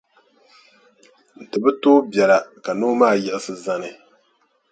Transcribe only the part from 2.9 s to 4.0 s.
maa yiɣisi zani.